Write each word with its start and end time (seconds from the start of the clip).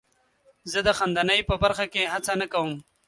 زه 0.71 0.79
د 0.87 0.89
خندنۍ 0.97 1.41
په 1.49 1.55
برخه 1.63 1.85
کې 1.93 2.11
هڅه 2.13 2.33
نه 2.41 2.47
کوم. 2.53 2.71